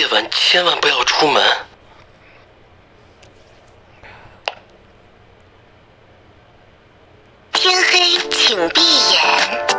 [0.00, 1.44] 夜晚千万不要出门。
[7.52, 9.69] 天黑请闭眼。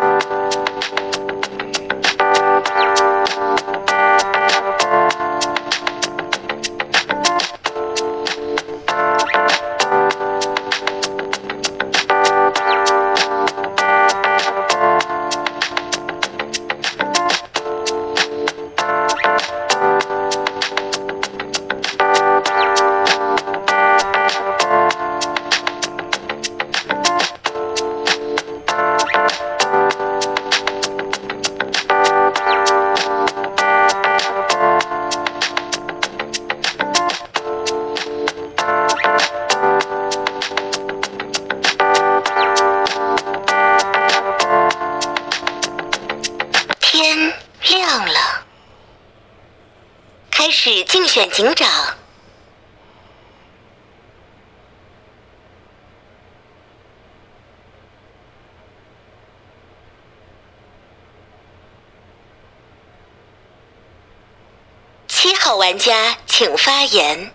[65.44, 67.32] 号玩家请发言。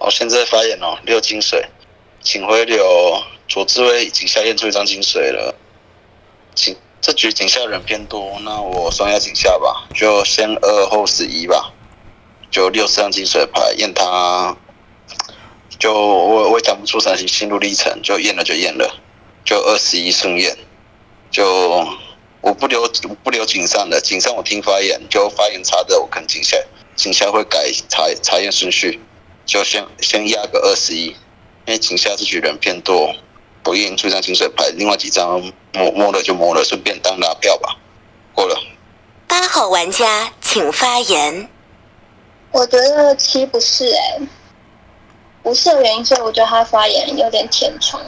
[0.00, 1.64] 好，现在发言哦，六金水，
[2.20, 3.22] 请回流。
[3.48, 5.54] 左志威已经下验出一张金水了，
[6.56, 11.72] 请这局井下人偏多，那我双压井下吧，就先二后十一吧，
[12.50, 14.56] 就六十张金水牌验他，
[15.78, 19.00] 就我我讲不出啥心心路历程，就验了就验了，
[19.44, 20.56] 就二十一顺验，
[21.30, 21.86] 就
[22.40, 22.88] 我不留
[23.22, 26.56] 不留井上的，井上我听发言，就发言差的我肯井下。
[27.00, 29.00] 井下会改查查验顺序，
[29.46, 33.14] 就先先压个二十一，因为井下这局人偏多。
[33.64, 35.40] 我验出一张清水牌，另外几张
[35.72, 37.78] 摸摸了就摸了，顺便当拉票吧。
[38.34, 38.54] 过了。
[39.26, 41.48] 八号玩家请发言。
[42.52, 44.20] 我觉得七不是哎、
[45.42, 47.98] 不是的原因是我觉得他发言有点填充，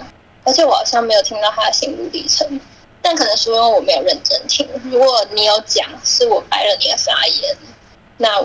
[0.45, 2.61] 而且我好像没有听到他的心路历程，
[3.01, 4.69] 但可能是因为我没有认真听。
[4.91, 7.57] 如果你有讲，是我白了你的发言，
[8.19, 8.39] 那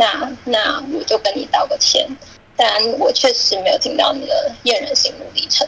[0.00, 2.08] 那那我就跟你道个歉。
[2.56, 5.66] 但我确实没有听到你的验人心路历程。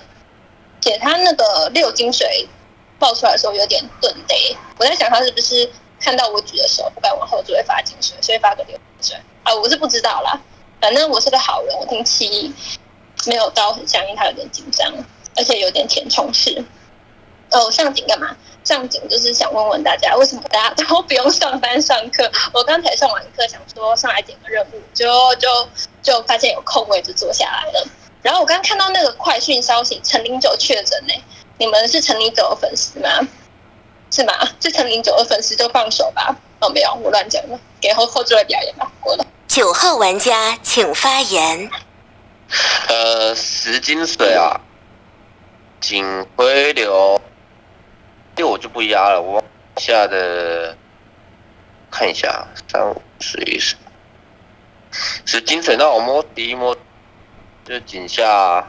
[0.80, 2.48] 且他那个六金水
[2.98, 4.34] 爆出来的时候有点钝呆，
[4.78, 5.70] 我在想他是不是
[6.00, 10.40] 看到我举的手不敢往后就会发金水，所以发个六金水啊，我是不知道啦。
[10.80, 12.52] 反正我是个好人，我听七
[13.26, 14.92] 没有到很相信他有点紧张，
[15.36, 16.64] 而且有点填充式。
[17.52, 18.36] 哦，上警干嘛？
[18.64, 22.30] 上警就是想问问大家，为什么大家都不用上班上课？
[22.52, 25.68] 我刚才上完课，想说上来点个任务，就就
[26.00, 27.86] 就发现有空位就坐下来了。
[28.22, 31.14] 然后我刚刚看到那个快讯消息，陈零九确诊呢。
[31.58, 33.08] 你们是陈零九的粉丝吗？
[34.10, 34.32] 是吗？
[34.60, 36.34] 是陈零九的粉丝就放手吧。
[36.60, 37.58] 哦，没有，我乱讲了。
[37.80, 39.26] 给后后置位表演吧，过了。
[39.48, 41.68] 九号玩家请发言。
[42.88, 44.60] 呃，十金水啊，
[45.80, 47.20] 警回流，
[48.34, 49.42] 这我就不压了，我
[49.76, 50.76] 下的
[51.90, 53.76] 看一下，三五十一十，
[55.26, 56.76] 是金水，那我摸第一摸
[57.64, 58.66] 就井下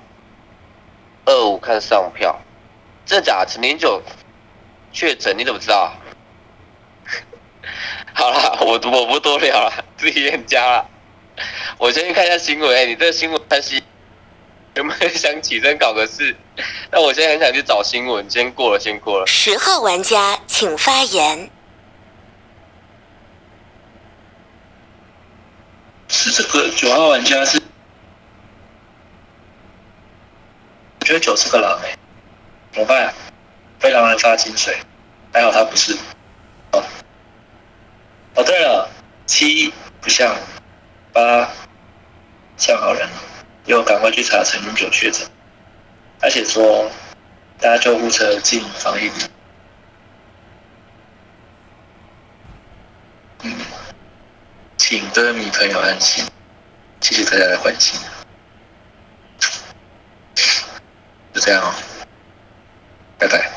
[1.25, 2.39] 二五看上票，
[3.05, 3.45] 真假的？
[3.45, 4.01] 陈零九
[4.91, 5.93] 确诊，你怎么知道？
[8.13, 10.89] 好了，我我不多聊了，自己验家了。
[11.77, 13.81] 我先去看一下新闻，你这个新闻分析
[14.75, 16.35] 有没有想起身搞个事？
[16.91, 19.27] 那我现在很想去找新闻，先过了，先过了。
[19.27, 21.49] 十号玩家请发言。
[26.07, 27.61] 是这个九号玩家是，
[30.99, 31.97] 我觉得九是个狼哎、
[32.71, 33.13] 怎么办、啊？
[33.79, 34.77] 被狼人发金水，
[35.33, 35.97] 还好他不是。
[36.71, 36.83] 哦，
[38.35, 38.89] 哦对了，
[39.25, 40.35] 七不像，
[41.11, 41.49] 八
[42.57, 43.09] 像好人，
[43.65, 45.27] 又赶快去查陈永九确诊，
[46.21, 46.89] 而且说
[47.59, 49.11] 搭救护车进防疫。
[53.43, 53.53] 嗯，
[54.77, 56.25] 请歌迷朋友安心，
[57.01, 57.99] 谢谢大家的关心。
[61.33, 61.73] 就这样哦，
[63.17, 63.51] 拜拜。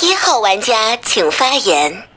[0.00, 2.08] 一号玩家请发言。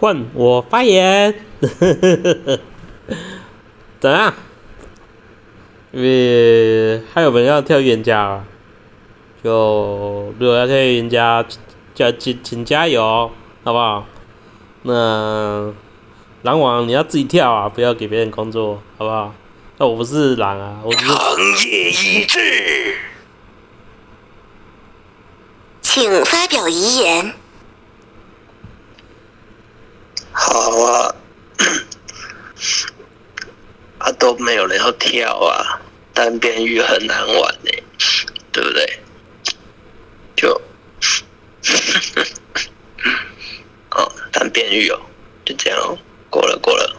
[0.00, 1.44] 换我发言，
[4.00, 4.32] 怎样？
[5.90, 8.44] 因为还有人要跳预言家啊，
[9.42, 11.44] 就如果要跳预言家，
[11.94, 13.30] 就请请加油，
[13.64, 14.06] 好不好？
[14.82, 15.72] 那
[16.42, 19.34] 狼王你要自己跳啊，不要给别人工作，好不好？
[19.78, 22.94] 那我不是狼啊，我只是行业一致。
[25.80, 27.32] 请发表遗言。
[30.32, 30.52] 好
[30.82, 31.14] 啊，
[33.98, 35.80] 啊都没有人要跳啊，
[36.14, 37.70] 单边玉很难玩呢、
[38.52, 38.98] 对不对？
[40.36, 40.48] 就，
[43.90, 45.00] 哦，单边玉哦，
[45.44, 45.98] 就这样哦，
[46.30, 46.97] 过了过了。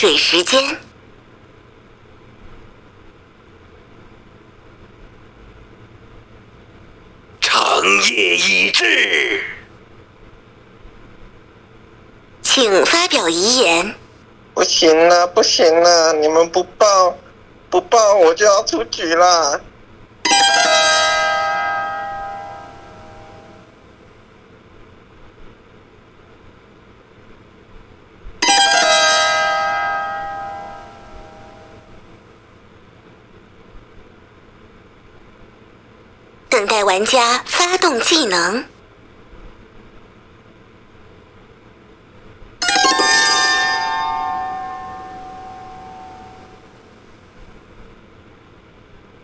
[0.00, 0.78] 水时间。
[7.38, 9.42] 长夜已至，
[12.40, 13.94] 请发表遗言。
[14.54, 17.18] 不行了，不行了，你们不报，
[17.68, 19.60] 不报我就要出局啦！
[37.00, 38.62] 玩家发动技能。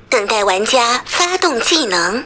[0.09, 2.25] 等待玩家发动技能。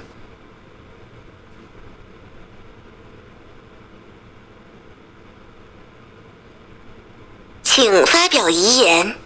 [7.65, 9.17] 请发表遗言。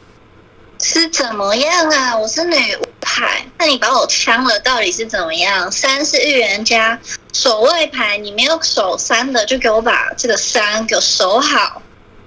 [0.80, 2.16] 是怎么样啊？
[2.16, 5.70] 我是女巫牌，那你把我枪了，到底是怎么样？
[5.70, 6.98] 三是预言家，
[7.32, 11.80] 守卫牌，你没有守三的，就给我把这个三给我守好。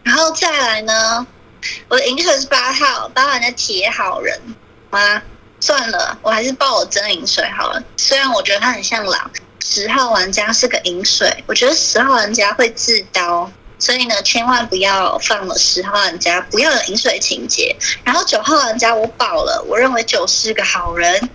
[0.04, 1.28] 然后再来呢，
[1.90, 4.40] 我的银水是八号，八号人家铁好人
[4.90, 5.22] 吗？
[5.60, 7.84] 算了，我还是报我真银水好了。
[7.98, 9.30] 虽然我觉得他很像狼，
[9.62, 13.52] 十号玩家是个银水，我觉得十号玩家会自刀。
[13.80, 17.76] 所以呢，千万不要放了十号玩家，不要有饮水情节。
[18.04, 21.30] 然后九号玩家我保了，我认为九是个好人。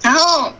[0.00, 0.52] 然后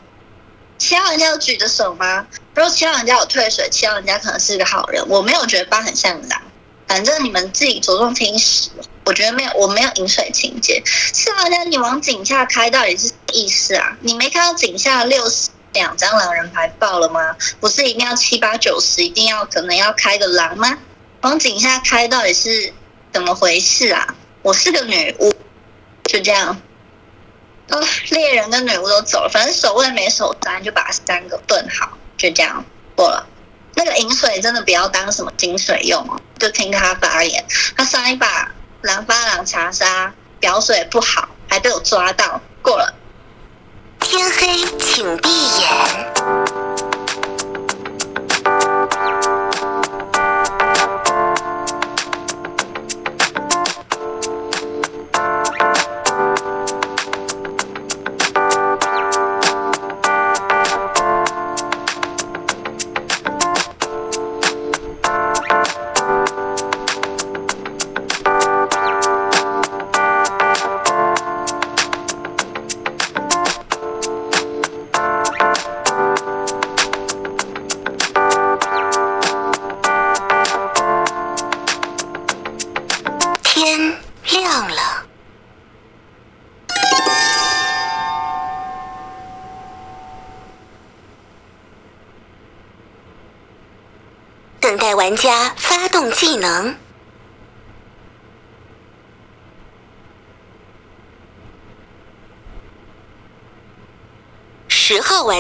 [0.77, 2.27] 七号玩家有举着手吗？
[2.55, 5.09] 如果七号玩家有退水，七号玩家可能是个好人。
[5.09, 6.43] 我没有觉得八很像狼，
[6.87, 8.71] 反正你们自己着重听十。
[9.05, 10.83] 我觉得没有，我没有饮水情节。
[10.85, 13.97] 四号玩家你往井下开到底是什么意思啊？
[14.01, 17.37] 你没看到井下六十两张狼人牌爆了吗？
[17.61, 20.79] 不是一定要七八九十，一定要可能要开个狼吗？
[21.23, 22.73] 往井下开到底是
[23.13, 24.15] 怎么回事啊？
[24.43, 25.31] 我是个女巫，
[26.05, 26.61] 就这样。
[27.69, 27.79] 哦，
[28.09, 32.65] 猎人跟女巫都走了，反正守卫没守单，就把三个炖好，就这样
[32.97, 33.27] 过了。
[33.75, 37.45] 那个饮水真的不要当什么金水用哦，就听他发言。
[37.77, 38.51] 他上一把
[38.81, 42.95] 狼发狼查杀表水不好，还被我抓到，过了。
[44.01, 45.29] 天黑请闭
[45.61, 46.60] 眼。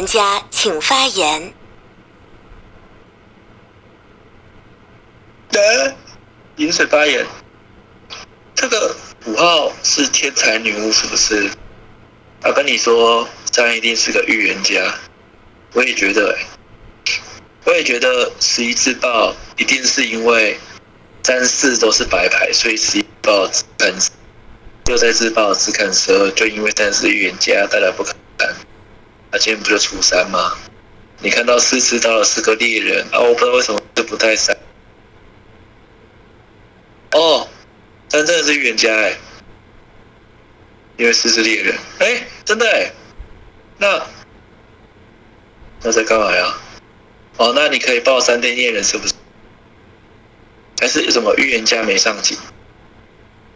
[0.00, 1.52] 玩家请发言。
[5.50, 5.94] 的
[6.56, 7.26] 饮水发言，
[8.54, 11.50] 这个五号是天才女巫是不是？
[12.44, 14.94] 我跟你说，这样一定是个预言家。
[15.74, 16.34] 我也觉得、
[17.66, 20.58] 我也觉得十一自爆一定是因为
[21.22, 23.94] 三四都是白牌，所以十一爆只看
[24.86, 28.16] 六在自爆只看十二，就因为三是预言家，大家不敢
[29.30, 29.38] 他。
[29.38, 30.56] 今天不就初三吗？
[31.22, 34.56] 你看到四次到了四个猎人啊，我不知道为什么这不带三。
[37.12, 37.46] 哦，
[38.08, 39.18] 三真的是预言家哎，
[40.96, 42.90] 因为四是猎人，哎，真的哎，
[43.76, 44.06] 那
[45.82, 46.54] 那在干嘛呀？
[47.36, 49.12] 哦，那你可以报三天猎人是不是？
[50.80, 52.38] 还是什么预言家没上集？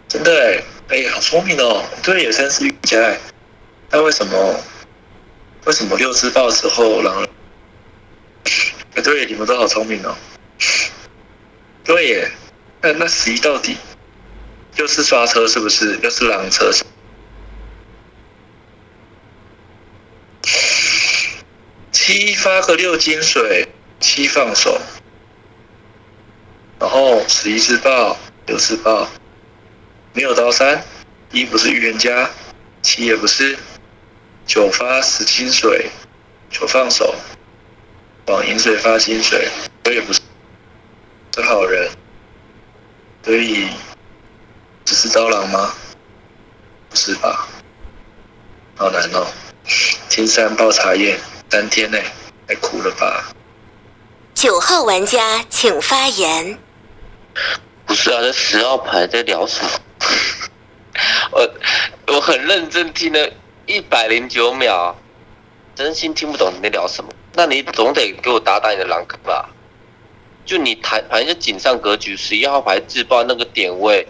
[0.07, 1.83] 真的哎，哎，好聪明哦！
[2.03, 3.19] 对，也算是预言家哎。
[3.91, 4.61] 那为什么？
[5.65, 7.29] 为什么六只豹之后狼人？
[8.95, 10.15] 哎，对，你们都好聪明哦。
[11.85, 12.31] 对耶，
[12.83, 13.77] 那那十一到底
[14.77, 15.99] 又是刷车是不是？
[16.03, 16.71] 又是狼车？
[21.93, 23.67] 七发个六金水，
[24.01, 24.79] 七放手，
[26.79, 29.09] 然后十一自爆，六自爆，
[30.13, 30.85] 没有刀三，
[31.33, 32.29] 一不是预言家，
[32.83, 33.59] 七也不是，
[34.47, 35.91] 九发十金水，
[36.51, 37.15] 九放手，
[38.27, 39.49] 往饮水发金水，
[39.85, 40.21] 我也不是，
[41.35, 41.91] 是好人，
[43.25, 43.69] 所以
[44.85, 45.75] 只是刀郎吗？
[46.91, 47.49] 不是吧？
[48.77, 49.27] 好难哦，
[50.09, 51.19] 金山爆茶叶。
[51.51, 51.99] 三天呢，
[52.49, 53.33] 太苦了吧！
[54.35, 56.59] 九号玩家请发言。
[57.87, 59.71] 不是啊，这十号牌在聊什么？
[61.31, 61.55] 我
[62.09, 63.31] 我很认真听了
[63.67, 64.95] 一百零九秒，
[65.75, 67.11] 真心听不懂你在聊什么。
[67.35, 69.51] 那你总得给我打打你的狼坑吧？
[70.45, 74.07] 就你谈，反正就井上格局，十一号牌自爆那个点位，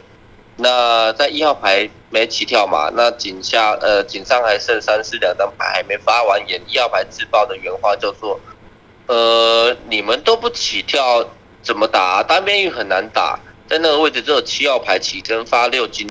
[0.57, 1.91] 那在一号牌。
[2.11, 2.93] 没起跳嘛？
[2.95, 8.39] 那井下呃井上还剩三四两张牌还没发完言，一号牌自爆的原话叫做：
[9.09, 11.29] 呃你们都不起跳
[11.61, 12.23] 怎么打？
[12.23, 16.09] 单边域很难打，在那个位置只有七号牌起身发六金，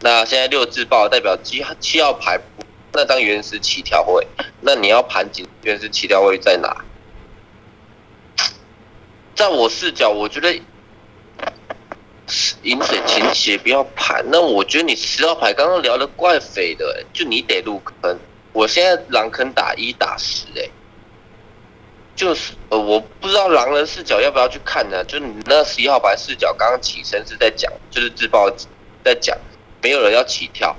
[0.00, 2.40] 那现在六自爆代表七七号牌
[2.96, 4.26] 那张原石起跳位，
[4.60, 6.84] 那你要盘井原石起跳位在哪？
[9.36, 10.60] 在我视角，我觉得。
[12.64, 18.18] 饮水倾斜不要盘，那我觉得你十号牌刚刚聊的怪匪的，就你得入坑。
[18.52, 20.68] 我现在狼坑打一打十，哎，
[22.16, 25.04] 就是呃，我不知道狼人视角要不要去看呢？
[25.04, 28.50] 就你那十一号牌视角刚刚起身是在讲，就是自爆
[29.04, 29.38] 在讲，
[29.80, 30.76] 没有人要起跳，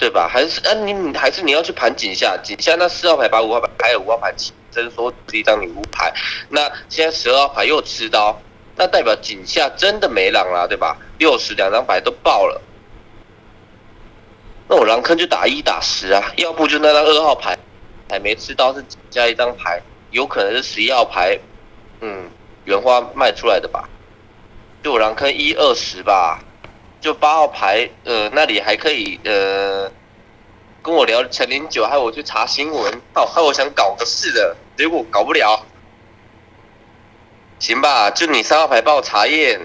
[0.00, 0.26] 对吧？
[0.26, 6.10] 还是啊，你你还是你要去盘井下，井下那四号牌把五号牌还有五号牌起身说是一张女巫牌，
[6.48, 8.40] 那现在十二号牌又吃刀。
[8.76, 10.96] 那代表井下真的没狼啦，对吧？
[11.18, 12.58] 六十两张牌都爆了，
[14.68, 17.58] 那我狼坑就打一打十啊，要不就那张二号牌
[18.08, 21.38] 还没吃刀是加一张牌，有可能是十一号牌，
[22.00, 22.30] 嗯，
[22.64, 23.86] 原花卖出来的吧？
[24.82, 26.42] 就我狼坑一二十吧，
[27.00, 29.90] 就八号牌，呃，那里还可以，呃，
[30.82, 35.64] 跟我聊陈零九，还有我去查新闻，哦，还有我想搞个事的，结果搞不了。
[37.58, 39.60] 行吧，就你三号牌帮我查验，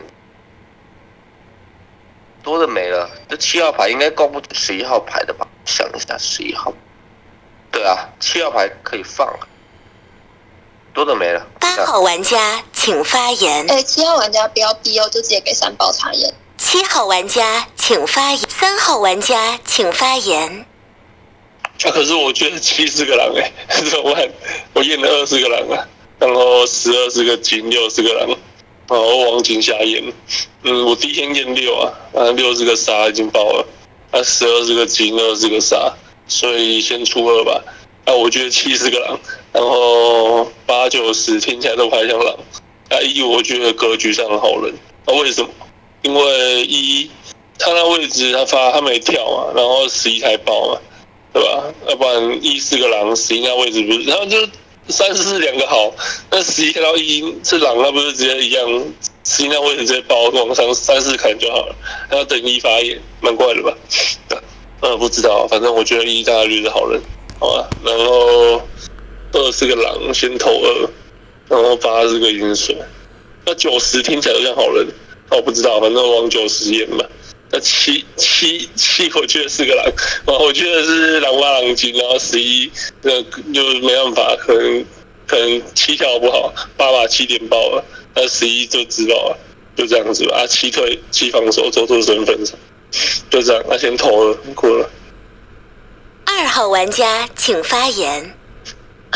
[2.43, 3.09] 多的没了。
[3.29, 5.47] 这七号牌应该够不十一号牌的吧？
[5.65, 6.73] 想一下，十一号，
[7.71, 9.37] 对啊，七号牌可以放，
[10.93, 11.45] 多的没了。
[11.59, 13.65] 八号玩家请发言。
[13.69, 16.33] 哎，七号玩家不要逼哦，就直接给三包查验。
[16.57, 18.39] 七号玩家请发言。
[18.49, 20.65] 三号玩家请发言。
[21.83, 23.51] 啊， 可是我觉得七是个狼哎，
[23.89, 24.29] 怎么办？
[24.73, 25.87] 我验了二十个狼啊。
[26.17, 28.29] 然后十二是个金，六是个狼，
[28.87, 30.01] 然后王金霞验，
[30.63, 33.67] 嗯，我第一天验六啊，啊六是个杀已经爆了，
[34.11, 35.93] 啊十二是个金，二是个杀，
[36.25, 37.61] 所以先出二吧，
[38.05, 39.19] 啊我觉得七是个狼，
[39.51, 42.33] 然后八九十听起来都还像狼，
[42.89, 44.73] 啊一我觉得格局上好人，
[45.05, 45.49] 啊为什么？
[46.05, 47.09] 因为一
[47.57, 50.79] 他那位置他发他没跳嘛，然后十一才爆嘛，
[51.33, 51.63] 对吧？
[51.89, 54.37] 要不然一是个狼，十一那位置不是，然后就。
[54.87, 55.91] 三四两个好，
[56.29, 58.83] 那十一看到一是狼，那不是直接一样？
[59.23, 61.75] 十一那位置直接爆往上三四砍就好了，
[62.07, 63.75] 还要等一发言，蛮怪的吧？
[64.81, 67.01] 呃，不知道，反正我觉得一大概率是好人，
[67.39, 67.67] 好吧？
[67.83, 68.61] 然后
[69.31, 70.89] 二是个狼，先投二，
[71.49, 72.77] 然后八是个阴水，
[73.43, 74.85] 那九十听起来像好人，
[75.29, 77.05] 我不知道，反正往九十演吧。
[77.51, 79.85] 那七七七，我觉得是个狼，
[80.25, 84.85] 我觉得是狼八狼精，然后十一那就没办法，可能
[85.27, 89.37] 可能七跳不好，八把七点爆了，那十一就知道了，
[89.75, 90.37] 就这样子吧。
[90.37, 92.57] 啊，七退七防守，走出身份上，
[93.29, 94.89] 就这样，那先投了，过了。
[96.25, 98.35] 二号玩家请发言。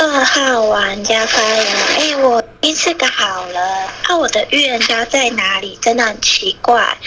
[0.02, 3.62] 二号玩家发言，哎，我第四个好了，
[4.04, 5.78] 啊，我的预言家在哪里？
[5.82, 6.98] 真的很奇怪。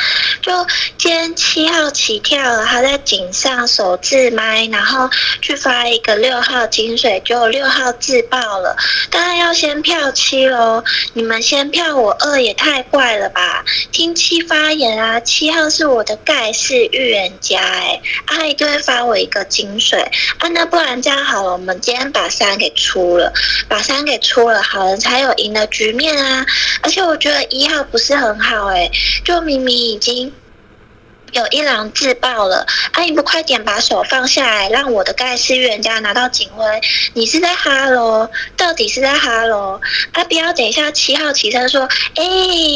[0.43, 0.53] 就
[0.99, 5.09] 今天七号起跳了，他在井上手自麦，然后
[5.41, 8.77] 去发一个六号金水，就六号自爆了。
[9.09, 10.85] 当然要先票七喽，
[11.15, 13.65] 你们先票我二也太怪了吧？
[13.91, 19.99] 听七发言啊，七号是我的盖世预言家，哎，他一定会发我一个金水
[20.41, 22.71] 啊，那不然这样好了，我们今天把三给。
[22.83, 23.33] 出了，
[23.69, 26.45] 把三给出了，好人才有赢的局面啊！
[26.83, 28.91] 而且我觉得一号不是很好哎，
[29.25, 30.33] 就明明已经。
[31.33, 36.65] 有一狼自爆了，阿你不快点把手放下来，让我的盖世预言家拿到警徽？
[37.15, 38.29] 你是在哈喽？
[38.55, 39.81] 到底是在哈喽？
[40.13, 42.23] 啊，不要等一下七号起身说，哎，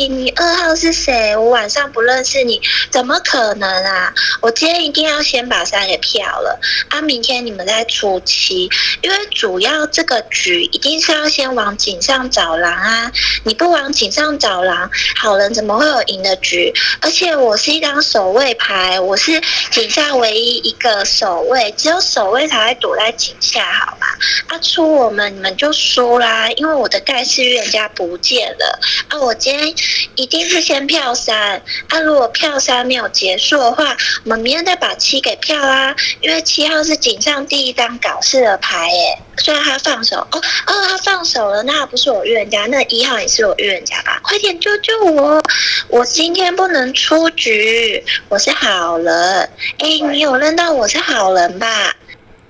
[0.08, 1.36] 你二号是谁？
[1.36, 4.14] 我晚上不认识你，怎么可能啊？
[4.40, 6.58] 我今天一定要先把三给票了，
[6.88, 8.70] 啊，明天你们再出七，
[9.02, 13.12] 因为主要这个局一定是要先往井上找狼啊，
[13.44, 16.72] 你不往井上找狼，好人怎么会有赢的局？
[17.02, 18.45] 而且我是一张守卫。
[18.54, 24.06] 牌，我是井下唯一一个守卫，只有守卫才会躲在井下，好吧？
[24.48, 29.18] 啊，出我们你们就输啦，因为我的盖世预言家不见了啊！
[29.20, 29.74] 我今天
[30.14, 39.18] 一定是先票三，啊，如果票三没有结束的话，我们明天再把七给票啦，因为七号是井上第一张搞事的牌，诶。
[39.38, 44.18] 虽然他放手，哦哦，他放手了，那不是我预言家，那一号也是我预言家吧？
[44.22, 45.42] 快点救救我！
[45.88, 48.02] 我今天不能出局，
[48.38, 51.94] 是好人，哎，你有认到我是好人吧？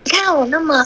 [0.05, 0.85] 你看我那么，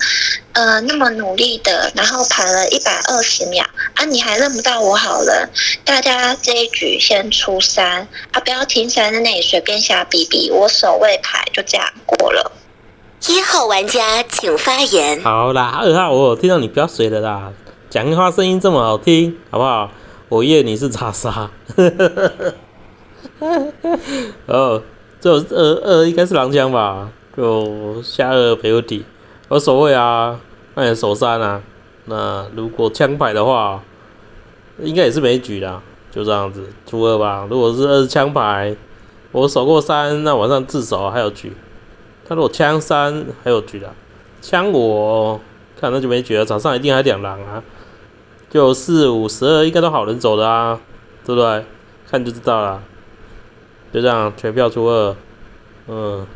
[0.53, 3.65] 呃，那么努力的，然后排了一百二十秒
[3.95, 5.51] 啊，你还认不到我好人？
[5.85, 12.53] 大家这一局先出三啊，不要停三在那里随便瞎比比，我守卫牌就这样过了。
[13.29, 15.23] 一号玩家请发言。
[15.23, 17.53] 好啦，二号我有听到你不要水了啦，
[17.91, 19.91] 讲话声音这么好听，好不好？
[20.31, 21.51] 我以为你是查杀，
[24.47, 24.83] 哦。
[25.23, 27.11] 这二二应该是狼枪吧？
[27.37, 29.05] 就下二没问题。
[29.49, 30.41] 我守卫啊，
[30.75, 31.61] 那也守三啊。
[32.07, 33.83] 那如果枪牌的话，
[34.79, 35.83] 应该也是没局的。
[36.11, 37.47] 就这样子，出二吧。
[37.51, 38.75] 如果是二是枪牌，
[39.33, 41.53] 我守过三，那晚上自首还有局。
[42.27, 43.93] 他如果枪三还有局的，
[44.41, 45.39] 枪我
[45.79, 46.47] 看那就没局了。
[46.47, 47.63] 场上一定还两狼啊。
[48.49, 50.81] 就四五十二应该都好人走的啊，
[51.27, 51.63] 对不对？
[52.11, 52.83] 看就知道了。
[53.93, 55.17] 就这样，全票出二。
[55.89, 56.27] 嗯，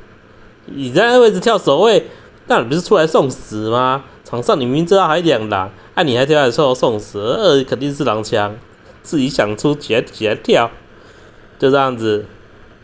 [0.66, 2.08] 你在那位置跳守卫，
[2.46, 4.04] 那你不是出来送死吗？
[4.24, 8.56] 场上你明明知道还两狼，啊，你还跳来说送死，二肯定是狼枪，
[9.02, 10.70] 自己想出起来起来跳，
[11.58, 12.26] 就这样子，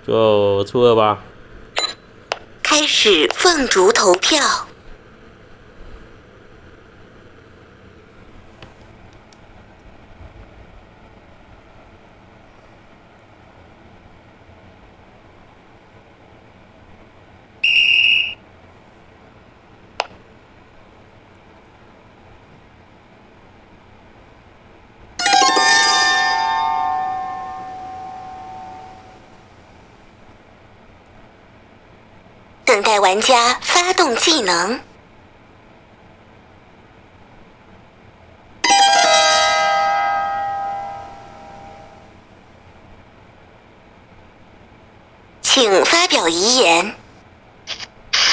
[0.07, 1.25] 就出二吧。
[2.63, 4.39] 开始凤竹投票。
[32.71, 34.79] 等待玩家发动技能，
[45.43, 46.95] 请发表遗言。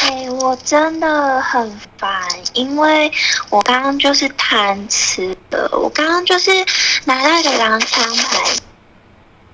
[0.04, 3.12] 哎，我真的很烦，因为
[3.50, 6.52] 我刚刚就是贪吃的，我刚刚就是
[7.06, 8.54] 拿那个狼枪牌。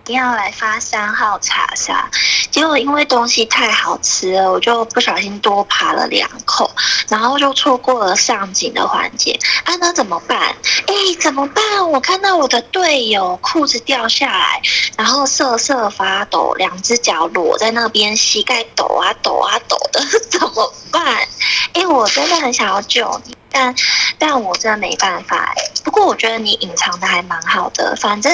[0.06, 2.12] 一定要来发三号茶沙，
[2.54, 6.70] 结果因为东西太好吃了，我就不小心多扒了两口，
[7.10, 9.40] 然后就错过了上井的环节。
[9.66, 10.56] 啊，那怎么办？
[10.86, 11.92] 哎，怎么办？
[11.92, 14.62] 我看到我的队友裤子掉下来，
[14.96, 21.28] 然后瑟瑟发抖，两只脚裸在那边，膝盖抖啊抖啊抖的， 怎么办？
[21.74, 23.36] 哎，我真的很想要救你。
[23.56, 23.76] 但
[24.18, 27.96] 但我真的没办法不过我觉得你隐藏的还蛮好的。
[27.98, 28.32] 反正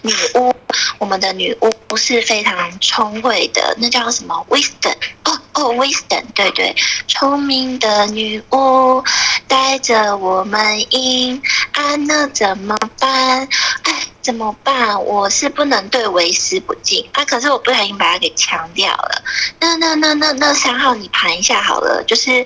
[0.00, 0.54] 女巫，
[0.96, 4.94] 我们的女巫不是非常聪慧的，那叫什么？Wisdom？
[5.24, 6.74] 哦哦，Wisdom，对对，
[7.06, 9.04] 聪明的女巫
[9.46, 13.46] 带着我们赢啊，那怎么办？
[13.82, 14.11] 哎。
[14.22, 15.04] 怎么办？
[15.04, 17.24] 我是不能对为师不敬啊！
[17.24, 19.22] 可是我不小心把他给强掉了。
[19.58, 22.04] 那那那那那三号，你盘一下好了。
[22.06, 22.44] 就是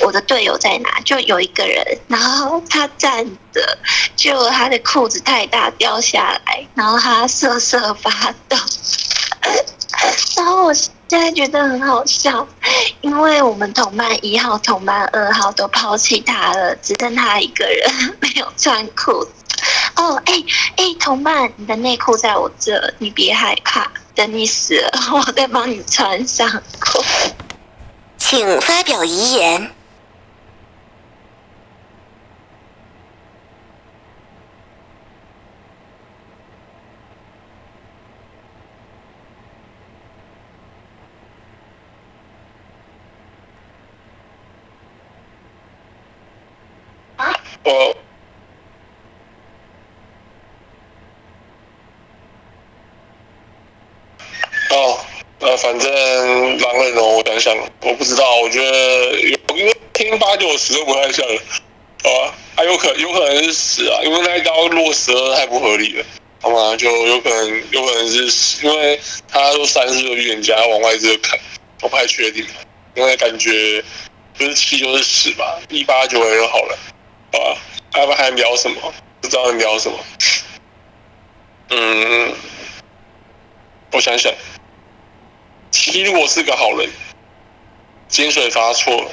[0.00, 1.00] 我的队友在哪？
[1.04, 3.78] 就有一个人，然后他站着，
[4.16, 8.56] 就他的裤子太大掉下来，然后他瑟瑟发抖。
[10.36, 10.74] 然后我
[11.08, 12.46] 现在觉得很好笑，
[13.00, 17.90] 因为我们同伴一号、同伴二号都抛弃他了，只剩他一个人
[18.20, 19.30] 没有穿裤子。
[19.96, 20.34] 哦，哎
[20.76, 26.46] 哎，同伴，你的内裤在我这，你别害怕，等你死了，我再帮你穿上
[26.78, 27.02] 裤。
[28.18, 29.72] 请发表遗言。
[47.68, 47.96] 我
[54.70, 54.98] 哦，
[55.40, 61.42] 呃，反正狼人哦，我想想，我不知道，我觉得有，因为听八九十都不太像了，
[62.02, 66.04] 好吧，还有可有可能是十啊，因为那一刀落十二太不合理了，
[66.40, 66.76] 好吗？
[66.76, 71.38] 就有可能有可能是，因为他说三是个预言家往外这个看，
[71.82, 72.46] 我不太确定，
[72.94, 73.82] 因为感觉
[74.34, 76.78] 不是七就是十吧，一八九也就好了，
[77.32, 77.60] 好吧？
[77.92, 78.92] 他们还聊什么？
[79.20, 79.98] 不知道聊什么。
[81.70, 82.34] 嗯，
[83.92, 84.32] 我想想，
[85.70, 86.88] 七如果是个好人，
[88.08, 89.10] 金水发错了，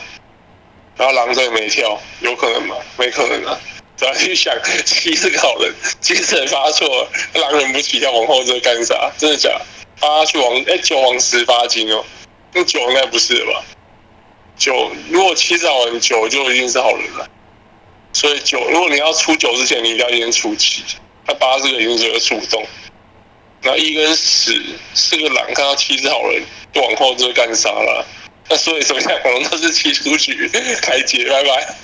[0.96, 2.78] 然后狼队没跳，有可能吗？
[2.98, 3.60] 没可能啊！
[3.98, 4.54] 只要去想，
[4.86, 9.12] 七是个好人，金水发错了，狼人不起跳往后这干啥？
[9.18, 9.50] 真的假？
[10.00, 12.06] 八去王哎九往十八金哦，
[12.54, 13.64] 那九应该不是吧？
[14.58, 17.30] 九如果七是好人，九就一定是好人了。
[18.16, 20.82] 所以九，如果你要出九之前，你一定要先出七。
[21.28, 22.66] 那八是个已经是个主动，
[23.62, 24.58] 那一跟十
[24.94, 28.08] 是个狼，看到七是好人，就往后就会干杀了。
[28.48, 30.50] 那所以怎么样，可能都是七出局
[30.82, 31.76] 开解，拜拜。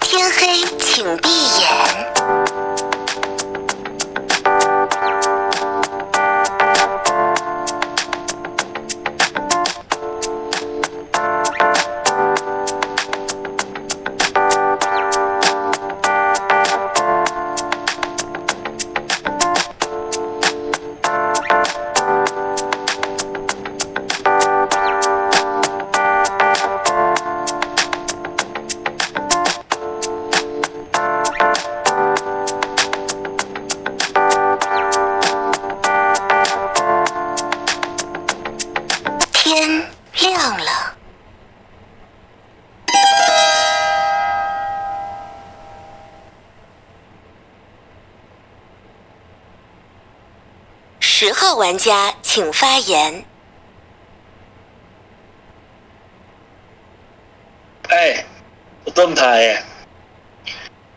[0.00, 2.15] 天黑，请闭眼。
[51.56, 53.24] 玩家请发言。
[57.88, 58.24] 哎，
[58.84, 59.64] 我盾牌哎，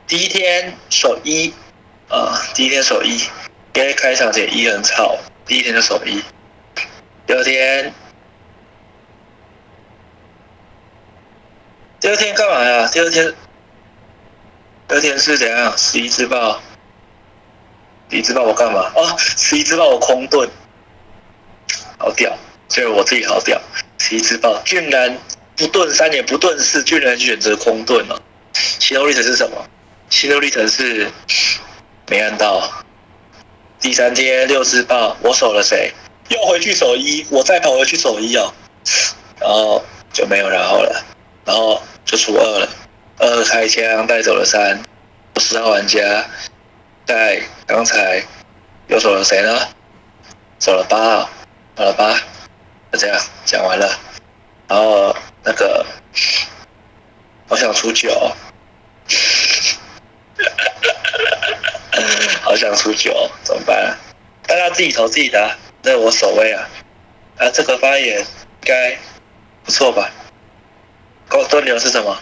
[0.05, 1.53] 第一天守一，
[2.09, 3.17] 啊，第一天守一，
[3.73, 6.21] 因为开场前一很吵，第一天就守一。
[7.25, 7.93] 第二天，
[12.01, 12.87] 第二天干嘛呀？
[12.87, 13.33] 第二天，
[14.87, 15.77] 第二天是怎样？
[15.77, 16.61] 十一自爆，
[18.09, 18.91] 十一自爆我干嘛？
[18.95, 20.49] 哦，十一自爆我空盾，
[21.97, 23.61] 好屌，所以我自己好屌，
[23.97, 25.17] 十一自爆竟然
[25.55, 28.21] 不盾三也不盾四，居然选择空盾了。
[28.53, 29.63] 心路历程是什么？
[30.09, 31.07] 心路历程是
[32.07, 32.69] 没按到。
[33.79, 35.93] 第三天六自爆，我守了谁？
[36.29, 38.53] 又回去守一，我再跑回去守一哦，
[39.39, 41.05] 然后就没有然后了，
[41.45, 42.69] 然后就出二了，
[43.19, 44.81] 二开枪带走了三，
[45.37, 46.25] 十号玩家
[47.09, 48.23] 在刚才
[48.85, 49.67] 又守了谁呢？
[50.59, 51.29] 守了八号，
[51.75, 52.13] 守了八，
[52.91, 53.99] 就这样讲完了，
[54.67, 55.83] 然后那个
[57.47, 58.31] 好想出九，
[62.43, 63.97] 好想出九， 怎么办、啊？
[64.43, 66.69] 大家自己投自己的、啊，这我守卫啊，
[67.39, 68.25] 啊，这个发言应
[68.61, 68.95] 该
[69.63, 70.11] 不错吧？
[71.27, 72.15] 高盾流是什么？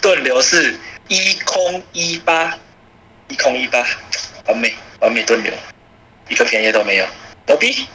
[0.00, 2.56] 盾流是一空一八，
[3.28, 3.84] 一空一八，
[4.46, 5.52] 完美完美盾流，
[6.28, 7.06] 一个便宜都没有，
[7.46, 7.86] 牛逼！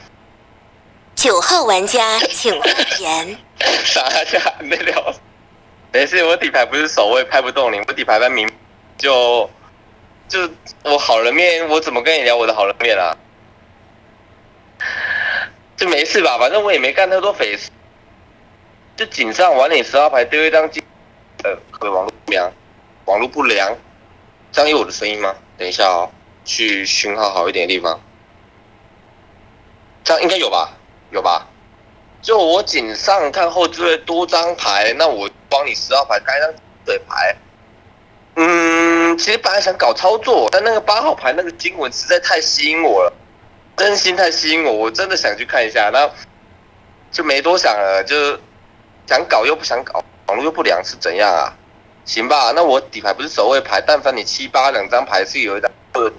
[1.15, 2.67] 九号玩家请发
[2.99, 3.37] 言。
[3.83, 4.53] 啥呀？
[4.59, 5.13] 没聊。
[5.91, 7.79] 没事，我底牌不是守卫，拍不动你。
[7.87, 8.49] 我底牌在明，
[8.97, 9.49] 就
[10.27, 10.49] 就
[10.83, 13.15] 我好人面，我怎么跟你聊我的好人面啊？
[15.77, 17.69] 就没事吧，反正我也没干太多匪事。
[18.95, 20.83] 就井上玩你十号牌丢一张金，
[21.43, 22.51] 呃，可网络不良，
[23.05, 23.75] 网络不良，
[24.53, 25.35] 这样有我的声音吗？
[25.57, 26.09] 等一下哦，
[26.45, 27.99] 去讯号好一点的地方，
[30.03, 30.77] 这样应该有吧？
[31.11, 31.47] 有吧？
[32.21, 36.53] 就我井上看后置位多张牌，那我帮你十号牌开张
[36.85, 37.35] 对牌。
[38.35, 43.13] 嗯，其实本来想搞操作，但那个八号牌那个经文实在太吸引我了。
[43.75, 45.89] 真心太吸引我，我真的想去看一下。
[45.91, 46.09] 那
[47.11, 48.39] 就没多想了，就
[49.07, 51.53] 想搞又不想搞，网络又不良是怎样啊？
[52.05, 55.71] 行吧，那我底牌不是守卫牌，但凡你七八两张牌是有一张，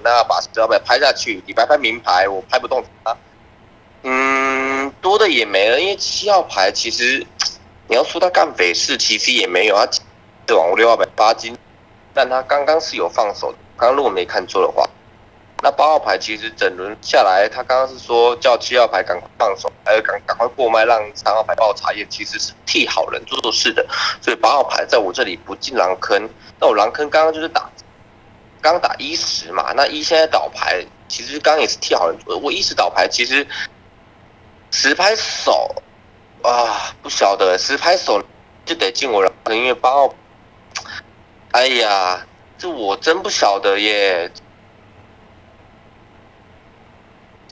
[0.03, 3.17] 那把十二牌拍下去，底牌拍明牌，我拍不动他。
[4.03, 7.27] 嗯，多的也没了，因为七号牌其实
[7.89, 9.87] 你要说他干匪事，其实也没有，啊
[10.47, 11.57] 这网六号牌八斤，
[12.13, 14.89] 但他刚刚是有放手的，刚刚如果没看错的话。
[15.65, 23.83] 那八号牌其实整轮下来，他刚刚是说叫七号牌赶快放手，还有赶赶快过麦，让三号牌爆茶叶，其实是替好人做事的。
[24.21, 26.29] 所以八号牌在我这里不进狼坑。
[26.61, 27.71] 那我狼坑刚刚就是打，
[28.61, 32.41] 刚打一十嘛，那一现在倒牌，其实刚也是替好人做的。
[32.43, 33.47] 我一十倒牌，其实
[34.71, 35.75] 十拍手
[36.43, 38.23] 啊，不晓得十拍手
[38.67, 40.15] 就得进我狼坑，因为八号，
[41.53, 42.27] 哎呀，
[42.59, 44.31] 这我真不晓得耶。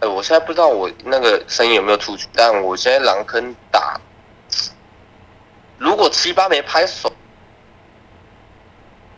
[0.03, 4.01] 呃，我现在不知道我那个声音有没有出去，但我现在狼坑打，
[5.79, 7.13] 如果七八没拍手，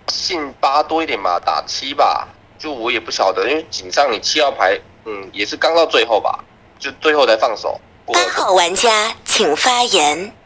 [0.08, 6.44] 信八多一点吧，打七吧，就我也不晓得，因为井上你七号牌，嗯，也是刚到最后吧，
[6.78, 7.80] 就最后才放手。
[8.06, 10.36] 八号玩家请发言。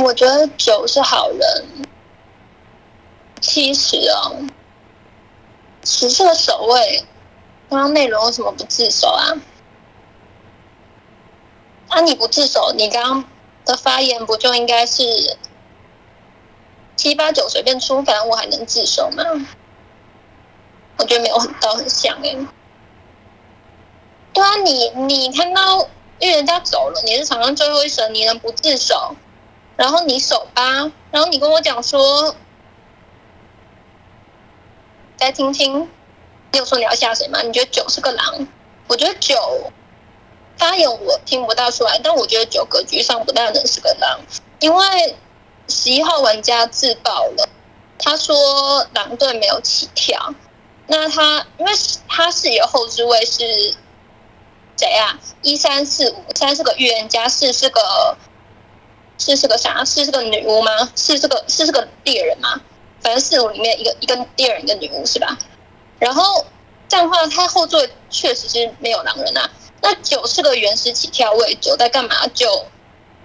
[0.00, 1.66] 我觉得九是好人，
[3.40, 4.44] 七十哦，
[5.84, 7.02] 十是个守卫，
[7.70, 9.32] 刚刚内容为什么不自首啊？
[11.96, 13.24] 那你不自首，你刚刚
[13.64, 15.36] 的发言不就应该是
[16.96, 19.22] 七八九随便出，反正我还能自首吗？
[20.98, 22.36] 我觉得没有很到很像哎。
[24.32, 29.14] 对啊，你你看到因为人家走了，你是场上最后一审，你能不自首？
[29.76, 32.34] 然后你守八，然后你跟我讲说，
[35.16, 35.88] 再听听，
[36.50, 37.40] 你有说你要下谁吗？
[37.42, 38.48] 你觉得九是个狼？
[38.88, 39.70] 我觉得九。
[40.58, 44.20] 发言我听不大出来，但我觉得九格局上不大能是个狼，
[44.60, 45.16] 因为
[45.68, 47.48] 十一号玩家自爆了，
[47.98, 50.34] 他说狼队没有起跳，
[50.86, 51.72] 那他因为
[52.08, 53.74] 他是有后置位是
[54.76, 55.18] 谁啊？
[55.42, 58.16] 一三四五三是个预言家，四是个
[59.18, 59.84] 四是个啥？
[59.84, 60.90] 四是个女巫吗？
[60.94, 62.60] 四是个四是个猎人吗？
[63.00, 65.38] 反正四五里面一个一个猎人一个女巫是吧？
[65.98, 66.44] 然后
[66.88, 69.50] 这样的话，他后座确实是没有狼人啊。
[69.84, 72.26] 那九是个原始起跳位，九在干嘛？
[72.28, 72.64] 九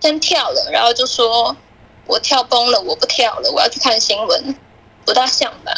[0.01, 1.55] 先跳了，然后就说
[2.05, 4.53] ：“我跳崩了，我不跳了，我要去看新闻。”
[5.05, 5.73] 不大像吧？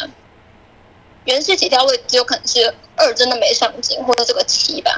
[1.24, 4.96] 原始起跳位只有可能是二真的没上镜，或者这个七吧。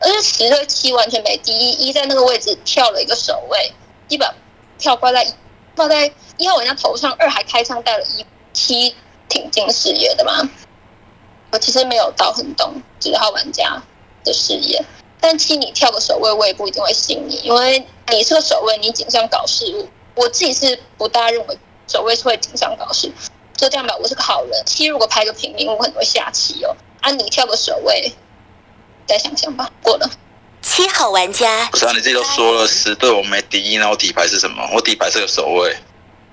[0.00, 3.72] 而且十对七完全没第一，一在那个位置跳了一个守卫，
[4.08, 4.34] 一把
[4.76, 5.26] 跳挂在
[5.74, 8.94] 挂在一号玩家头上，二还开枪带了一七
[9.30, 10.50] 挺进视野的嘛。
[11.52, 13.82] 我其实没有到很懂几号玩家
[14.22, 14.84] 的视野。
[15.28, 19.88] 但七你跳个守卫，我也不一定会信你，因为你是个守卫，你紧张搞事物。
[20.14, 21.58] 我自己是不大认为
[21.88, 23.10] 守卫是会紧张搞事，
[23.56, 23.96] 就这样吧。
[23.96, 26.76] 我是个好人，七如果拍个平民，我可能会下棋哦。
[27.00, 28.12] 啊，你跳个守卫，
[29.08, 29.68] 再想想吧。
[29.82, 30.08] 过了。
[30.62, 34.62] 七号玩家，不是啊，你自己都说了，十对我没敌意，那我底牌是什么？
[34.72, 35.76] 我底牌是个守卫，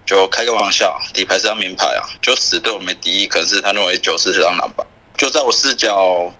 [0.05, 2.05] 就开个玩笑，底牌是张名牌啊。
[2.21, 4.85] 就十对我没敌意，可是他认为九是这张狼吧？
[5.17, 6.31] 就在我视角。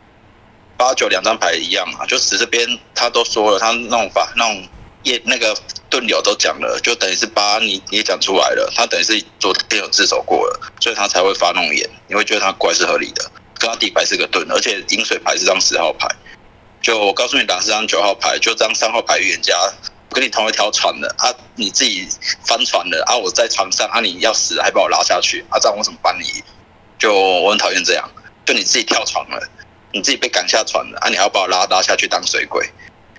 [0.77, 4.67] 八九两张牌一样啊，就十这边他都说了，他弄法那种
[5.03, 5.55] 叶那个
[5.89, 13.31] 盾友都讲了，就等于是八你你也讲出来了，他等于是昨天有自首过了，所以他才会发那种言，你会觉得他怪是合理的。
[13.59, 16.05] 跟他底牌是个盾，而且饮水牌是张十号牌，
[16.81, 19.55] 就我告诉你打是张九号牌，就张三号牌预言家
[20.09, 22.05] 跟你同一条船的啊，你自己
[22.45, 26.43] 翻船了啊，我在船上啊，你要死还把我拉下去啊，这样我怎么帮你？
[26.99, 28.09] 就我很讨厌这样，
[28.45, 29.47] 就你自己跳船了。
[29.93, 31.07] 你自己被赶下船了啊！
[31.07, 32.67] 你要把我拉拉下去当水鬼？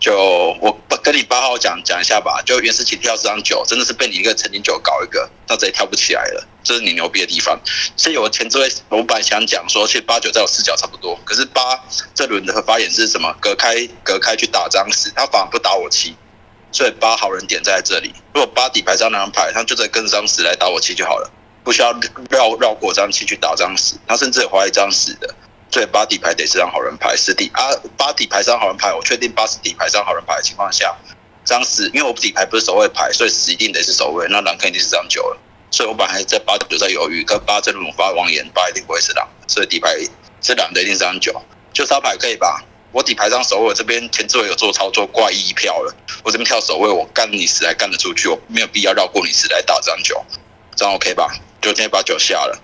[0.00, 0.18] 就
[0.60, 2.42] 我跟你八号讲讲一下吧。
[2.44, 6.44] 就原始起跳这张九，真的是被你一个曾经九搞一个，那直接跳不起来了。
[6.64, 7.58] 这是你牛逼的地方。
[7.96, 11.16] 所以我前置位我本来想讲说，其实八九在我视角差不多。
[11.24, 11.78] 可是八
[12.12, 13.32] 这轮的发言是什么？
[13.40, 16.16] 隔开隔开去打张十，他反而不打我七。
[16.72, 18.12] 所以八好人点在这里。
[18.34, 21.30] 如果八底牌张那张牌，他就在跟张十来打我七就好了，
[21.62, 21.92] 不需要
[22.30, 23.94] 绕绕过张七去打张十。
[24.08, 25.32] 他甚至怀疑张十的。
[25.74, 30.94] 所以八底牌得是张好人牌，十底啊八底牌张好人牌，我确定八是底牌张好人牌的情况下，
[31.44, 35.36] 张十因为我底牌不是守卫牌，所以十一定得是守卫，那狼肯定是张九了。
[35.72, 39.96] 所以我本来在八九在犹豫，跟八这种发王言，八一定不会是狼，所以底牌
[40.40, 42.62] 是狼的一定是张九，就杀牌可以吧？
[42.92, 50.24] 我底牌张守卫这边前置位有做操作，挂一票了，我这边跳守卫，我干你十还干得出去，我没有必要绕过你十来打张九，
[50.76, 51.34] 这样 OK 吧？
[51.60, 52.56] 就今天把九下了。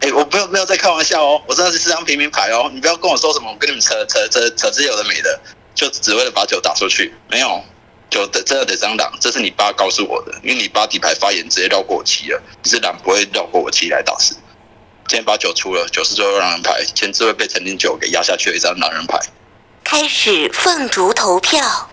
[0.00, 5.40] 哎、我没有没有在开玩笑哦，我真的是四张平民牌哦，你不要跟我说什么，我跟你们扯扯扯扯这有的没的，
[5.74, 7.62] 就只为了把酒打出去，没有。
[8.10, 14.34] 酒的真的得张狼，这是你爸告诉我的，因为你爸底牌发言直接绕过我七了，你是狼不会绕过我七来打死。
[15.06, 19.18] 今天把酒出了，酒是最后狼人牌，前置会被陈年九给压下去的一张狼人牌。
[19.84, 21.90] 开始凤竹投票。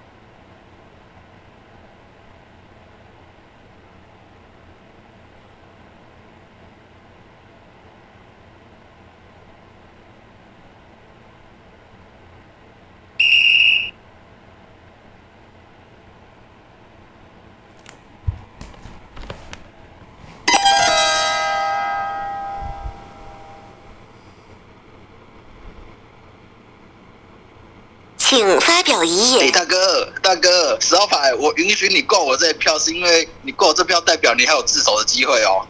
[28.36, 29.52] 请发表遗哎、言。
[29.54, 35.66] 大哥，大哥，十号牌，我允许你过我这票，是因为你过我这票代表你还有自首的机会哦。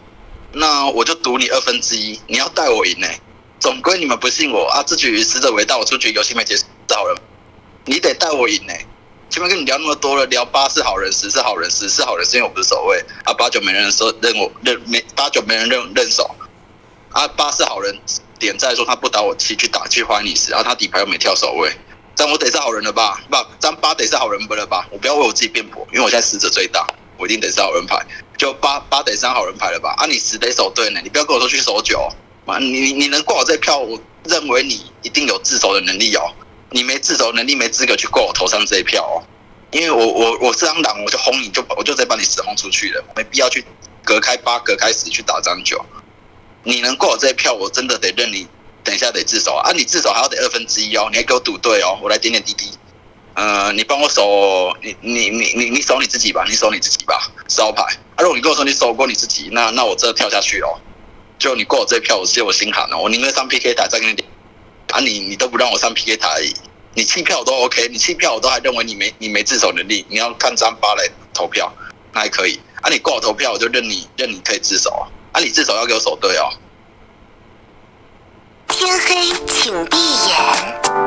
[0.52, 3.06] 那我就赌你二分之一，你要带我赢呢。
[3.60, 7.16] 总归你们不信我啊，这局死者为大，我出局，游戏没结束，是好人，
[7.84, 8.72] 你得带我赢呢。
[9.30, 16.28] 前面跟你聊那么多了，聊八是好人，十是好人，十是好人，是因为我不是守卫啊，八九没人说认我认没八九没人认认手
[17.10, 17.96] 啊，八是好人，
[18.40, 21.70] 点在说他不打我七去打去花你十，然后他底牌又没跳守卫。
[22.16, 23.20] 这样我得是好人了吧？
[23.30, 24.88] 不，这样八得是好人不了吧？
[24.90, 26.86] 我不要为我自己辩驳，因为我现在死者最大，
[27.18, 28.04] 我一定得是好人牌。
[28.38, 29.94] 就八八得上好人牌了吧？
[29.98, 32.10] 啊，你十得守对呢，你不要跟我说去守九，
[32.46, 36.32] 啊，你你能过我这票，我认为你一定有自首的能力哦。
[36.70, 39.22] 你没自首能力，没资格去过我头上这一票哦。
[39.70, 43.64] 因为我我我这张狼，我就轰你就我就直接把你死轰出去了，没必要去
[44.02, 45.84] 隔开八隔开十去打张九。
[46.62, 48.46] 你能过我这票，我真的得认你。
[48.86, 49.72] 等一下得自首啊！
[49.72, 52.70] 你自首还要得二分之一哦，你还给我赌对哦，我来点点滴滴。
[53.34, 57.82] 呃，你帮我守，你你你你你守你自己吧，你守你自己吧，烧牌。
[58.14, 60.78] 啊，如果你跟我说你守过你自己，那那我真的跳下去哦。
[61.36, 64.26] 就你过我这票，我是有心寒哦，我宁愿上 PK 台再跟你点。
[64.92, 66.54] 啊你，你都不让我上 PK 台而已，
[66.94, 71.70] 你弃票我都 OK，你弃票我都还认为你没你没自首能力，你要看张八来投票，
[72.12, 72.60] 那还可以。
[72.82, 74.90] 啊，你过我投票，我就认你认你可以自首。
[75.32, 76.48] 啊，你自首要给我守对哦。
[78.78, 81.05] 天黑，请闭眼。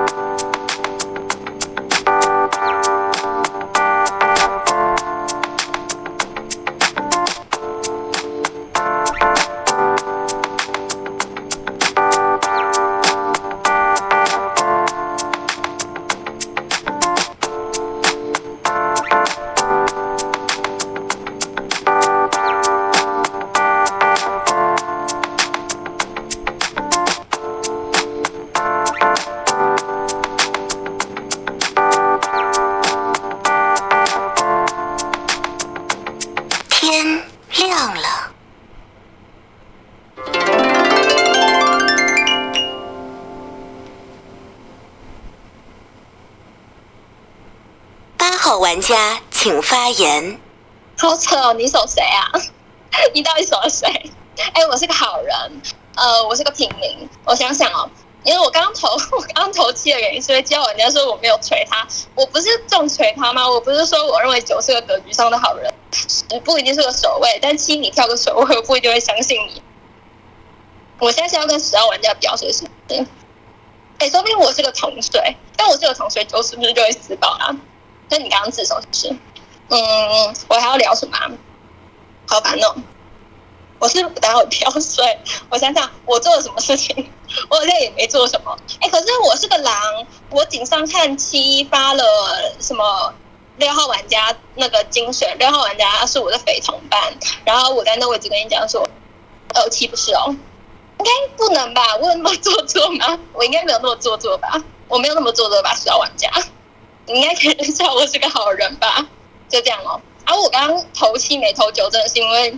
[48.89, 50.39] 家请发言。
[50.97, 51.53] 好扯哦！
[51.53, 52.31] 你守谁啊？
[53.13, 53.87] 你到底守了谁？
[54.53, 55.61] 哎、我是个好人，
[55.95, 57.07] 呃，我是个平民。
[57.23, 57.87] 我想想哦，
[58.23, 63.47] 因为我刚投， 我刚投七的原因是因为叫人家说我没有锤他，我不是重锤他吗？
[63.47, 69.61] 我不是说我认为九是个格局上的好人，十不一定是个守卫，但七你跳个守卫，我不一定会相信你。
[70.97, 72.65] 我现在是要跟十号玩家比较，所以是，
[73.99, 77.55] 哎、说不定我是个同水，但我是个同水，九是不是就会死保啊？
[78.09, 79.09] 那你刚刚自首是不是？
[79.69, 81.17] 嗯，我还要聊什么、
[82.27, 82.75] 好烦哦！
[83.79, 85.19] 我是不打我飘水，
[85.49, 87.11] 我想想我做了什么事情，
[87.49, 88.57] 我好像也没做什么。
[88.81, 92.03] 哎，可是我是个狼，我井上看七发了
[92.59, 93.13] 什么？
[93.57, 98.87] 六号玩家那个精选，六号玩家是我的匪同伴，然后我在那位置跟你讲说，
[99.53, 100.33] 呃，七不是哦，
[100.97, 101.97] 应该不能吧？
[101.97, 103.19] 我有那么做作吗？
[103.33, 104.63] 我应该没有那么做作吧？
[104.87, 105.75] 我没有那么做作吧？
[105.75, 106.31] 十号玩家，
[107.09, 109.05] 你应该可以认出我是个好人吧？
[109.49, 109.99] 就这样哦。
[110.25, 112.55] 然、后我刚刚投七没投九，真的是因为，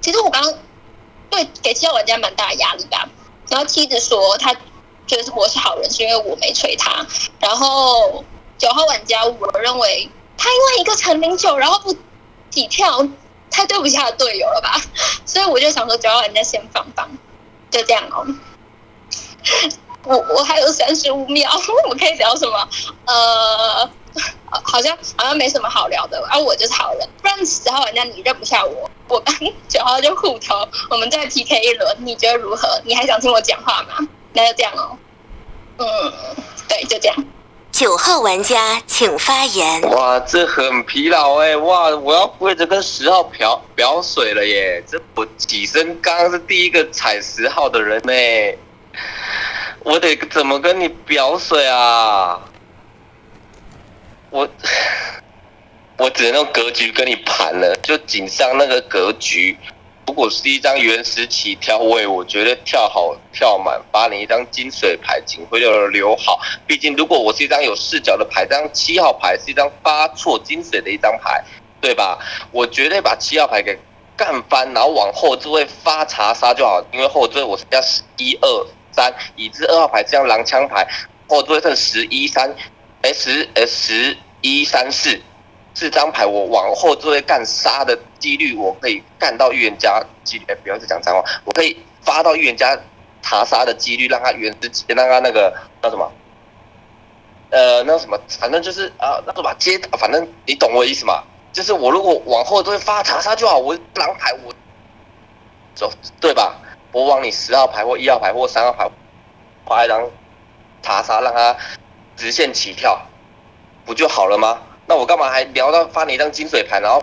[0.00, 0.54] 其实我刚刚
[1.28, 3.06] 对给七号玩家蛮大的压力吧。
[3.50, 4.54] 然后妻子说他
[5.06, 7.06] 觉得我是好人，是因为我没锤他。
[7.40, 8.24] 然后
[8.56, 11.94] 九号玩家，我认为他因为一个陈零九，然后不
[12.50, 13.06] 起跳，
[13.50, 14.80] 太对不起他的队友了吧？
[15.26, 17.10] 所以我就想说九号玩家先放放，
[17.70, 18.26] 就这样哦。
[20.08, 21.50] 我我还有三十五秒，
[21.84, 22.68] 我们可以聊什么？
[23.06, 23.90] 呃。
[24.64, 29.34] 好像好像没什么好聊的，而、啊、我就是好人，不然十号玩家你认不下我，我跟
[29.68, 32.80] 九号就互投，我们再 PK 一轮，你觉得如何？
[32.84, 34.08] 你还想听我讲话吗？
[34.32, 34.98] 那就这样哦，
[35.76, 35.86] 嗯，
[36.66, 37.16] 对，就这样。
[37.70, 39.82] 九号玩家请发言。
[39.90, 44.82] 哇，这很疲劳哎、哇，我要跪着跟十号表表水了耶！
[44.90, 48.12] 这我起身刚刚是第一个踩十号的人呢、
[49.88, 52.38] 我得怎么跟你表水啊？
[54.28, 54.46] 我
[55.96, 59.56] 我只能用格局跟你盘了，就井上那个格局。
[60.06, 66.38] 如果是一张原始起跳位，我觉得跳好跳满，把你一张金水牌警徽六留好。
[66.66, 71.42] 毕竟如果我是一张有视角的牌，这张七号牌是一张发错金水的一张牌，
[71.80, 72.18] 对吧？
[72.52, 73.78] 我绝对把七号牌给
[74.14, 78.66] 干翻，然后往后置位发查杀就好，因为后置位我是要十一二
[78.98, 80.84] 三，已知二号牌这张狼枪牌，
[81.28, 82.52] 后置位剩十一三，
[83.02, 85.20] 哎十呃十一三四。
[85.72, 92.76] 这张牌我往后置位干杀的几率，我可以干到预言家几率，哎，不要再讲脏话，我可以发到预言家
[93.22, 96.12] 查杀的几率，让他原之让他那个叫什么？
[97.50, 101.22] 呃，那什么，反正就是啊，那什么接，反正你懂我意思嘛？
[101.52, 104.52] 就是我如果往后都会发查杀就好，我狼牌我
[105.76, 106.60] 走对吧？
[106.92, 108.90] 我往你十号牌或一号牌或三号牌
[109.66, 110.08] 发一张
[110.82, 111.56] 查杀，让他
[112.16, 113.00] 直线起跳，
[113.84, 114.62] 不就好了吗？
[114.86, 117.02] 那我干嘛还聊到发你一张金水牌，然后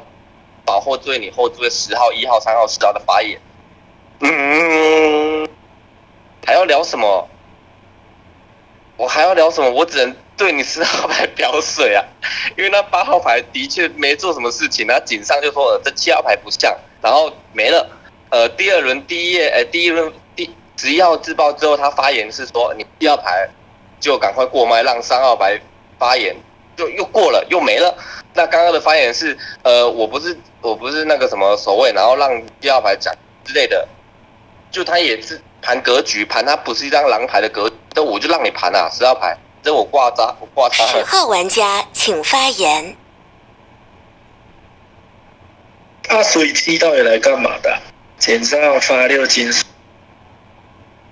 [0.66, 3.40] 保后追你后追十号、一号、三号、四号的发言？
[4.22, 5.48] 嗯，
[6.46, 7.30] 还要聊什么？
[8.98, 9.70] 我还要聊什么？
[9.70, 12.04] 我只能对你十号牌表水啊，
[12.58, 17.88] 因为那八号牌的确没做什么事情，然后井上就说了这七号牌不像，然后没了。
[18.36, 23.48] 呃，第二轮第一页，呃，第一轮第十一号自爆之后，他发言是说你第二排
[23.98, 25.58] 就赶快过麦，让三号牌
[25.98, 26.36] 发言，
[26.76, 27.98] 就又过了又没了。
[28.34, 32.30] 那刚刚的发言是，呃，我不是我不是那个什么守卫，然后让
[32.60, 33.16] 第二排讲
[33.46, 33.88] 之类的，
[34.70, 40.86] 就他也是盘格局，盘他不是一张狼牌的格局，这我就让你盘啊，十号牌，这我挂渣，我挂渣。
[40.88, 42.98] 十号玩家请发言。
[46.10, 47.80] 那所以七到底来干嘛的啊？
[48.18, 49.66] 减上发六金水，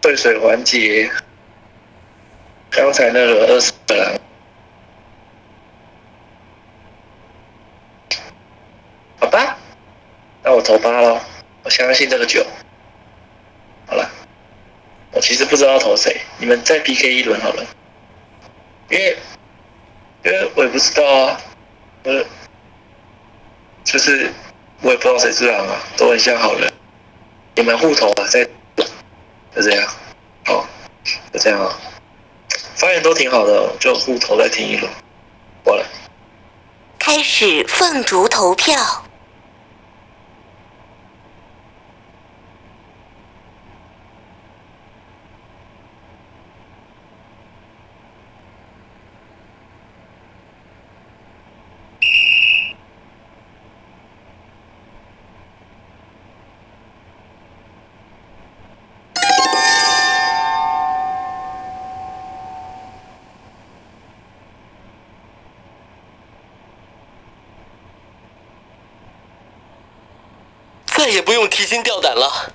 [0.01, 1.11] 兑水环节。
[2.71, 4.19] 刚才那个二十个人，
[9.19, 9.57] 好吧，
[10.41, 11.21] 那我投八喽，
[11.63, 12.43] 我相信这个九。
[13.85, 14.09] 好了，
[15.11, 17.63] 我其实不知道投谁，你们再 PK 一轮好了，
[18.89, 19.17] 因为
[20.23, 21.41] 因为我也不知道啊，
[22.05, 22.25] 呃，
[23.83, 24.31] 就是
[24.81, 26.73] 我也不知道谁是狼啊，都很像好人。
[27.55, 28.43] 你们互投啊，再
[29.55, 29.87] 就这样，
[30.47, 30.65] 哦，
[31.31, 31.77] 就这样啊，
[32.75, 34.91] 发言都挺好的，就互投再听一轮，
[35.63, 35.85] 过来。
[36.97, 39.03] 开始凤竹投票。
[70.95, 72.51] 再也不用提心吊胆了。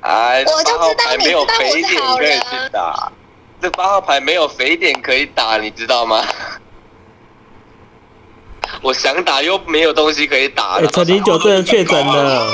[0.00, 3.12] 哎，我就八号知道你牌没有知道我是肥点好人可以去打，
[3.60, 6.24] 这八号牌没有肥点可以打，你知道吗？
[8.82, 10.88] 我想打又没有东西可以打哎、了。
[10.88, 12.52] 陈零九真的确诊了，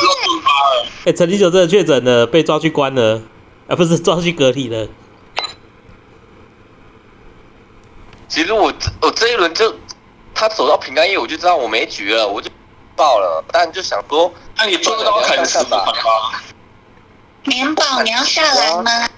[1.06, 3.22] 哎、陈零九真的确诊了，被抓去关了，
[3.66, 4.86] 啊，不是抓去隔离了。
[8.28, 9.74] 其实我这我这一轮就
[10.38, 12.48] 他走到平安夜，我就知道我没局了，我就
[12.94, 13.44] 爆了。
[13.50, 15.94] 但就想说，那你做到砍死吧盘。
[16.04, 16.42] 吧？
[17.42, 19.08] 年宝，你要下来吗？